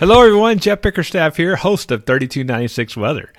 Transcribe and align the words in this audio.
Hello, 0.00 0.22
everyone. 0.22 0.60
Jeff 0.60 0.80
Bickerstaff 0.80 1.36
here, 1.38 1.56
host 1.56 1.90
of 1.90 2.06
3296 2.06 2.96
Weather. 2.96 3.32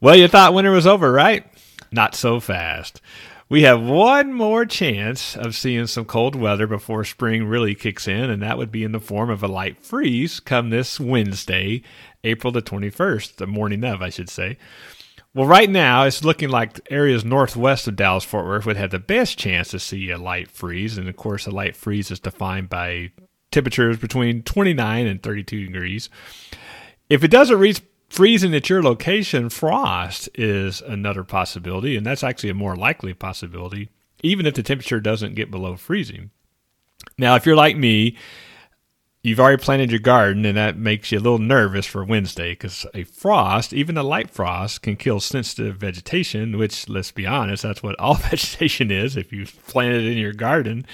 Well, 0.00 0.16
you 0.16 0.26
thought 0.26 0.52
winter 0.52 0.72
was 0.72 0.84
over, 0.84 1.12
right? 1.12 1.46
Not 1.92 2.16
so 2.16 2.40
fast. 2.40 3.00
We 3.48 3.62
have 3.62 3.80
one 3.80 4.32
more 4.32 4.66
chance 4.66 5.36
of 5.36 5.54
seeing 5.54 5.86
some 5.86 6.04
cold 6.04 6.34
weather 6.34 6.66
before 6.66 7.04
spring 7.04 7.44
really 7.44 7.76
kicks 7.76 8.08
in, 8.08 8.30
and 8.30 8.42
that 8.42 8.58
would 8.58 8.72
be 8.72 8.82
in 8.82 8.90
the 8.90 8.98
form 8.98 9.30
of 9.30 9.44
a 9.44 9.46
light 9.46 9.78
freeze 9.78 10.40
come 10.40 10.70
this 10.70 10.98
Wednesday, 10.98 11.84
April 12.24 12.52
the 12.52 12.62
21st, 12.62 13.36
the 13.36 13.46
morning 13.46 13.84
of, 13.84 14.02
I 14.02 14.08
should 14.08 14.28
say. 14.28 14.58
Well, 15.34 15.46
right 15.46 15.70
now, 15.70 16.02
it's 16.02 16.24
looking 16.24 16.48
like 16.48 16.80
areas 16.90 17.24
northwest 17.24 17.86
of 17.86 17.94
Dallas 17.94 18.24
Fort 18.24 18.46
Worth 18.46 18.66
would 18.66 18.76
have 18.76 18.90
the 18.90 18.98
best 18.98 19.38
chance 19.38 19.68
to 19.68 19.78
see 19.78 20.10
a 20.10 20.18
light 20.18 20.50
freeze. 20.50 20.98
And 20.98 21.08
of 21.08 21.14
course, 21.14 21.46
a 21.46 21.52
light 21.52 21.76
freeze 21.76 22.10
is 22.10 22.18
defined 22.18 22.70
by 22.70 23.12
temperatures 23.52 23.98
between 23.98 24.42
29 24.42 25.06
and 25.06 25.22
32 25.22 25.66
degrees. 25.66 26.10
If 27.08 27.22
it 27.22 27.30
doesn't 27.30 27.58
reach 27.58 27.82
freezing 28.08 28.54
at 28.54 28.68
your 28.68 28.82
location, 28.82 29.48
frost 29.48 30.28
is 30.34 30.80
another 30.80 31.24
possibility, 31.24 31.96
and 31.96 32.04
that's 32.04 32.24
actually 32.24 32.50
a 32.50 32.54
more 32.54 32.76
likely 32.76 33.14
possibility, 33.14 33.88
even 34.22 34.46
if 34.46 34.54
the 34.54 34.62
temperature 34.62 35.00
doesn't 35.00 35.34
get 35.34 35.50
below 35.50 35.76
freezing. 35.76 36.30
Now, 37.18 37.36
if 37.36 37.46
you're 37.46 37.56
like 37.56 37.76
me, 37.76 38.16
you've 39.22 39.38
already 39.38 39.62
planted 39.62 39.90
your 39.90 40.00
garden, 40.00 40.44
and 40.44 40.56
that 40.56 40.76
makes 40.76 41.12
you 41.12 41.18
a 41.18 41.20
little 41.20 41.38
nervous 41.38 41.86
for 41.86 42.04
Wednesday 42.04 42.52
because 42.52 42.84
a 42.92 43.04
frost, 43.04 43.72
even 43.72 43.96
a 43.96 44.02
light 44.02 44.30
frost, 44.30 44.82
can 44.82 44.96
kill 44.96 45.20
sensitive 45.20 45.76
vegetation, 45.76 46.58
which, 46.58 46.88
let's 46.88 47.12
be 47.12 47.26
honest, 47.26 47.62
that's 47.62 47.82
what 47.82 47.98
all 48.00 48.14
vegetation 48.30 48.90
is 48.90 49.16
if 49.16 49.32
you've 49.32 49.54
planted 49.66 50.02
it 50.02 50.12
in 50.12 50.18
your 50.18 50.32
garden 50.32 50.84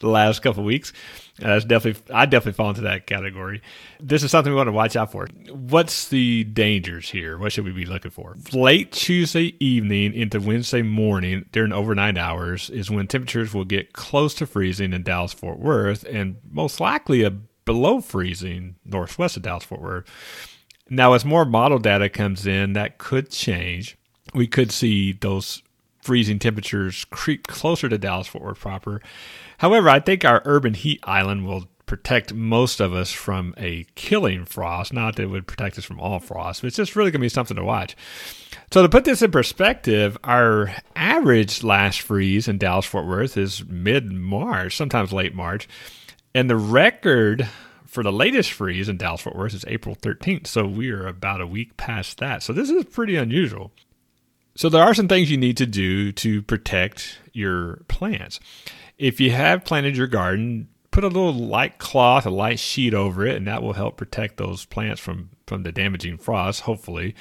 the 0.00 0.08
last 0.08 0.42
couple 0.42 0.64
weeks. 0.64 0.92
Uh, 1.40 1.46
that's 1.46 1.64
definitely, 1.64 2.02
I 2.12 2.26
definitely 2.26 2.56
fall 2.56 2.70
into 2.70 2.80
that 2.82 3.06
category. 3.06 3.62
This 4.00 4.24
is 4.24 4.30
something 4.32 4.52
we 4.52 4.56
want 4.56 4.66
to 4.66 4.72
watch 4.72 4.96
out 4.96 5.12
for. 5.12 5.28
What's 5.50 6.08
the 6.08 6.42
dangers 6.44 7.08
here? 7.08 7.38
What 7.38 7.52
should 7.52 7.64
we 7.64 7.70
be 7.70 7.86
looking 7.86 8.10
for? 8.10 8.36
Late 8.52 8.90
Tuesday 8.90 9.54
evening 9.64 10.14
into 10.14 10.40
Wednesday 10.40 10.82
morning 10.82 11.46
during 11.52 11.72
overnight 11.72 12.18
hours 12.18 12.70
is 12.70 12.90
when 12.90 13.06
temperatures 13.06 13.54
will 13.54 13.64
get 13.64 13.92
close 13.92 14.34
to 14.34 14.46
freezing 14.46 14.92
in 14.92 15.04
Dallas 15.04 15.32
Fort 15.32 15.60
Worth 15.60 16.04
and 16.04 16.38
most 16.50 16.80
likely 16.80 17.22
a 17.22 17.30
below 17.68 18.00
freezing 18.00 18.76
northwest 18.86 19.36
of 19.36 19.42
Dallas 19.42 19.62
Fort 19.62 19.82
Worth. 19.82 20.56
Now, 20.88 21.12
as 21.12 21.22
more 21.22 21.44
model 21.44 21.78
data 21.78 22.08
comes 22.08 22.46
in, 22.46 22.72
that 22.72 22.96
could 22.96 23.30
change. 23.30 23.98
We 24.32 24.46
could 24.46 24.72
see 24.72 25.12
those 25.12 25.62
freezing 26.00 26.38
temperatures 26.38 27.04
creep 27.10 27.46
closer 27.46 27.90
to 27.90 27.98
Dallas 27.98 28.26
Fort 28.26 28.42
Worth 28.42 28.60
proper. 28.60 29.02
However, 29.58 29.90
I 29.90 30.00
think 30.00 30.24
our 30.24 30.40
urban 30.46 30.72
heat 30.72 30.98
island 31.02 31.46
will 31.46 31.68
protect 31.84 32.32
most 32.32 32.80
of 32.80 32.94
us 32.94 33.12
from 33.12 33.54
a 33.58 33.84
killing 33.96 34.46
frost. 34.46 34.94
Not 34.94 35.16
that 35.16 35.24
it 35.24 35.30
would 35.30 35.46
protect 35.46 35.76
us 35.76 35.84
from 35.84 36.00
all 36.00 36.20
frost, 36.20 36.62
but 36.62 36.68
it's 36.68 36.76
just 36.76 36.96
really 36.96 37.10
going 37.10 37.20
to 37.20 37.26
be 37.26 37.28
something 37.28 37.56
to 37.58 37.64
watch. 37.64 37.94
So, 38.72 38.80
to 38.80 38.88
put 38.88 39.04
this 39.04 39.20
in 39.20 39.30
perspective, 39.30 40.16
our 40.24 40.74
average 40.96 41.62
last 41.62 42.00
freeze 42.00 42.48
in 42.48 42.56
Dallas 42.56 42.86
Fort 42.86 43.06
Worth 43.06 43.36
is 43.36 43.62
mid 43.66 44.10
March, 44.10 44.74
sometimes 44.74 45.12
late 45.12 45.34
March. 45.34 45.68
And 46.34 46.48
the 46.48 46.56
record 46.56 47.48
for 47.86 48.02
the 48.02 48.12
latest 48.12 48.52
freeze 48.52 48.88
in 48.88 48.96
Dallas 48.98 49.22
Fort 49.22 49.36
Worth 49.36 49.54
is 49.54 49.64
April 49.66 49.96
13th. 49.96 50.46
So 50.46 50.66
we 50.66 50.90
are 50.90 51.06
about 51.06 51.40
a 51.40 51.46
week 51.46 51.76
past 51.76 52.18
that. 52.18 52.42
So 52.42 52.52
this 52.52 52.70
is 52.70 52.84
pretty 52.84 53.16
unusual. 53.16 53.72
So 54.54 54.68
there 54.68 54.82
are 54.82 54.94
some 54.94 55.08
things 55.08 55.30
you 55.30 55.36
need 55.36 55.56
to 55.58 55.66
do 55.66 56.12
to 56.12 56.42
protect 56.42 57.18
your 57.32 57.82
plants. 57.88 58.40
If 58.98 59.20
you 59.20 59.30
have 59.30 59.64
planted 59.64 59.96
your 59.96 60.08
garden, 60.08 60.68
put 60.90 61.04
a 61.04 61.06
little 61.06 61.32
light 61.32 61.78
cloth, 61.78 62.26
a 62.26 62.30
light 62.30 62.58
sheet 62.58 62.92
over 62.92 63.24
it, 63.24 63.36
and 63.36 63.46
that 63.46 63.62
will 63.62 63.74
help 63.74 63.96
protect 63.96 64.36
those 64.36 64.64
plants 64.64 65.00
from 65.00 65.30
from 65.46 65.62
the 65.62 65.72
damaging 65.72 66.18
frost, 66.18 66.62
hopefully. 66.62 67.14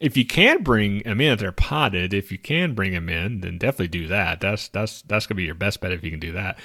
If 0.00 0.16
you 0.16 0.26
can 0.26 0.62
bring 0.62 0.98
them 1.04 1.20
in 1.20 1.32
if 1.32 1.38
they're 1.38 1.52
potted, 1.52 2.12
if 2.12 2.32
you 2.32 2.38
can 2.38 2.74
bring 2.74 2.92
them 2.92 3.08
in, 3.08 3.40
then 3.40 3.56
definitely 3.56 3.88
do 3.88 4.08
that. 4.08 4.40
That's 4.40 4.68
that's 4.68 5.02
that's 5.02 5.26
gonna 5.26 5.36
be 5.36 5.44
your 5.44 5.54
best 5.54 5.80
bet 5.80 5.92
if 5.92 6.02
you 6.02 6.10
can 6.10 6.20
do 6.20 6.32
that. 6.32 6.58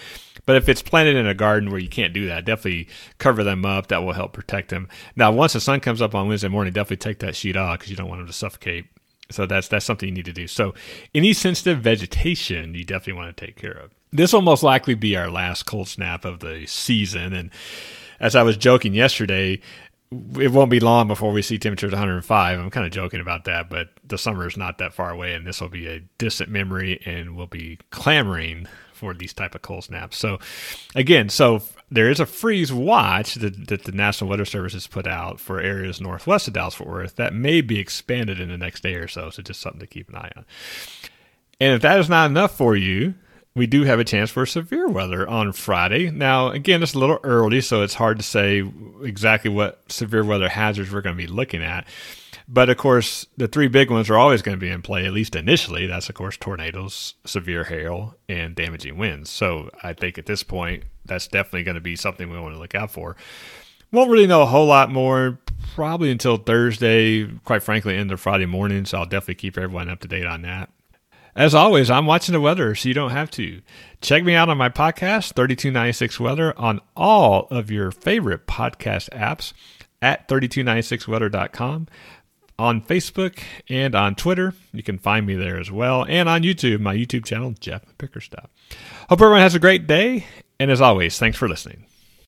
But 0.45 0.55
if 0.55 0.69
it's 0.69 0.81
planted 0.81 1.15
in 1.15 1.27
a 1.27 1.33
garden 1.33 1.69
where 1.69 1.79
you 1.79 1.89
can't 1.89 2.13
do 2.13 2.27
that, 2.27 2.45
definitely 2.45 2.87
cover 3.17 3.43
them 3.43 3.65
up. 3.65 3.87
That 3.87 4.03
will 4.03 4.13
help 4.13 4.33
protect 4.33 4.69
them. 4.69 4.87
Now, 5.15 5.31
once 5.31 5.53
the 5.53 5.59
sun 5.59 5.79
comes 5.79 6.01
up 6.01 6.13
on 6.13 6.27
Wednesday 6.27 6.47
morning, 6.47 6.73
definitely 6.73 6.97
take 6.97 7.19
that 7.19 7.35
sheet 7.35 7.57
off 7.57 7.79
because 7.79 7.89
you 7.89 7.97
don't 7.97 8.09
want 8.09 8.19
them 8.19 8.27
to 8.27 8.33
suffocate. 8.33 8.85
So 9.31 9.45
that's 9.45 9.67
that's 9.67 9.85
something 9.85 10.07
you 10.07 10.13
need 10.13 10.25
to 10.25 10.33
do. 10.33 10.47
So 10.47 10.73
any 11.13 11.33
sensitive 11.33 11.79
vegetation, 11.79 12.75
you 12.75 12.83
definitely 12.83 13.13
want 13.13 13.35
to 13.35 13.45
take 13.45 13.55
care 13.55 13.71
of. 13.71 13.91
This 14.11 14.31
will 14.31 14.41
most 14.41 14.63
likely 14.63 14.93
be 14.93 15.17
our 15.17 15.29
last 15.29 15.65
cold 15.65 15.87
snap 15.87 16.25
of 16.25 16.39
the 16.39 16.65
season, 16.67 17.33
and 17.33 17.49
as 18.19 18.35
I 18.35 18.43
was 18.43 18.55
joking 18.55 18.93
yesterday, 18.93 19.59
it 20.11 20.51
won't 20.51 20.71
be 20.71 20.79
long 20.79 21.07
before 21.07 21.31
we 21.31 21.41
see 21.41 21.57
temperatures 21.57 21.91
105. 21.91 22.59
I'm 22.59 22.69
kind 22.69 22.85
of 22.85 22.91
joking 22.91 23.19
about 23.19 23.45
that, 23.45 23.69
but 23.69 23.89
the 24.03 24.17
summer 24.17 24.47
is 24.47 24.57
not 24.57 24.77
that 24.77 24.93
far 24.93 25.09
away, 25.09 25.33
and 25.33 25.45
this 25.45 25.61
will 25.61 25.69
be 25.69 25.87
a 25.87 26.01
distant 26.17 26.49
memory, 26.49 27.01
and 27.05 27.35
we'll 27.35 27.47
be 27.47 27.79
clamoring 27.89 28.67
for 28.93 29.13
these 29.13 29.33
type 29.33 29.55
of 29.55 29.61
cold 29.61 29.83
snaps. 29.83 30.17
So, 30.17 30.39
again, 30.95 31.29
so 31.29 31.61
there 31.91 32.09
is 32.09 32.19
a 32.19 32.25
freeze 32.25 32.71
watch 32.71 33.35
that, 33.35 33.67
that 33.67 33.83
the 33.83 33.91
National 33.91 34.29
Weather 34.29 34.45
Service 34.45 34.73
has 34.73 34.87
put 34.87 35.07
out 35.07 35.39
for 35.39 35.59
areas 35.59 35.99
northwest 35.99 36.47
of 36.47 36.53
Dallas 36.53 36.75
Fort 36.75 36.89
Worth 36.89 37.15
that 37.17 37.33
may 37.33 37.61
be 37.61 37.79
expanded 37.79 38.39
in 38.39 38.49
the 38.49 38.57
next 38.57 38.83
day 38.83 38.95
or 38.95 39.07
so. 39.07 39.29
So, 39.29 39.41
just 39.41 39.59
something 39.59 39.81
to 39.81 39.87
keep 39.87 40.09
an 40.09 40.15
eye 40.15 40.31
on. 40.35 40.45
And 41.59 41.73
if 41.73 41.81
that 41.81 41.99
is 41.99 42.09
not 42.09 42.29
enough 42.29 42.55
for 42.55 42.75
you, 42.75 43.15
we 43.55 43.67
do 43.67 43.83
have 43.83 43.99
a 43.99 44.03
chance 44.03 44.29
for 44.29 44.45
severe 44.45 44.89
weather 44.89 45.27
on 45.27 45.53
Friday. 45.53 46.11
Now, 46.11 46.49
again, 46.49 46.83
it's 46.83 46.93
a 46.93 46.99
little 46.99 47.19
early, 47.23 47.61
so 47.61 47.83
it's 47.83 47.93
hard 47.93 48.17
to 48.17 48.23
say 48.23 48.69
exactly 49.01 49.49
what 49.49 49.81
severe 49.89 50.25
weather 50.25 50.49
hazards 50.49 50.91
we're 50.91 51.01
going 51.01 51.15
to 51.15 51.23
be 51.23 51.31
looking 51.31 51.63
at. 51.63 51.87
But 52.47 52.69
of 52.69 52.77
course, 52.77 53.25
the 53.37 53.47
three 53.47 53.67
big 53.67 53.89
ones 53.89 54.09
are 54.09 54.17
always 54.17 54.41
going 54.41 54.57
to 54.57 54.61
be 54.61 54.69
in 54.69 54.81
play, 54.81 55.05
at 55.05 55.13
least 55.13 55.35
initially. 55.35 55.87
That's, 55.87 56.09
of 56.09 56.15
course, 56.15 56.37
tornadoes, 56.37 57.15
severe 57.23 57.63
hail, 57.63 58.15
and 58.27 58.55
damaging 58.55 58.97
winds. 58.97 59.29
So 59.29 59.71
I 59.81 59.93
think 59.93 60.17
at 60.17 60.25
this 60.25 60.43
point, 60.43 60.83
that's 61.05 61.27
definitely 61.27 61.63
going 61.63 61.75
to 61.75 61.81
be 61.81 61.95
something 61.95 62.29
we 62.29 62.39
want 62.39 62.53
to 62.53 62.59
look 62.59 62.75
out 62.75 62.91
for. 62.91 63.15
Won't 63.91 64.11
really 64.11 64.27
know 64.27 64.41
a 64.41 64.47
whole 64.47 64.67
lot 64.67 64.91
more 64.91 65.39
probably 65.73 66.11
until 66.11 66.37
Thursday, 66.37 67.25
quite 67.45 67.63
frankly, 67.63 67.95
into 67.95 68.17
Friday 68.17 68.45
morning. 68.45 68.85
So 68.85 68.97
I'll 68.97 69.05
definitely 69.05 69.35
keep 69.35 69.57
everyone 69.57 69.89
up 69.89 70.01
to 70.01 70.07
date 70.07 70.25
on 70.25 70.41
that. 70.41 70.69
As 71.35 71.53
always, 71.53 71.89
I'm 71.89 72.05
watching 72.05 72.31
the 72.31 72.39
weather, 72.39 72.73
so 72.75 72.87
you 72.87 72.95
don't 72.95 73.11
have 73.11 73.29
to. 73.31 73.61
Check 73.99 74.23
me 74.23 74.35
out 74.35 74.47
on 74.47 74.57
my 74.57 74.69
podcast, 74.69 75.33
3296 75.33 76.17
Weather, 76.17 76.57
on 76.57 76.79
all 76.95 77.47
of 77.51 77.69
your 77.69 77.91
favorite 77.91 78.47
podcast 78.47 79.09
apps 79.09 79.51
at 80.01 80.29
3296weather.com, 80.29 81.87
on 82.57 82.81
Facebook 82.81 83.39
and 83.67 83.95
on 83.95 84.15
Twitter. 84.15 84.53
You 84.71 84.81
can 84.81 84.97
find 84.97 85.25
me 85.25 85.35
there 85.35 85.59
as 85.59 85.69
well, 85.69 86.05
and 86.07 86.29
on 86.29 86.43
YouTube, 86.43 86.79
my 86.79 86.95
YouTube 86.95 87.25
channel, 87.25 87.53
Jeff 87.59 87.83
Bickerstaff. 87.97 88.49
Hope 89.09 89.19
everyone 89.21 89.41
has 89.41 89.55
a 89.55 89.59
great 89.59 89.87
day, 89.87 90.25
and 90.57 90.71
as 90.71 90.79
always, 90.79 91.19
thanks 91.19 91.37
for 91.37 91.49
listening. 91.49 91.85